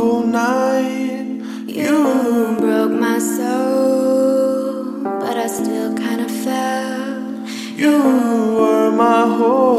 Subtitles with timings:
[0.00, 1.26] cold night.
[1.66, 7.48] You, broke my soul, but I still kinda felt
[7.82, 7.96] You
[8.58, 9.69] were my whole.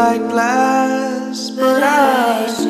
[0.00, 2.69] like glass, but I.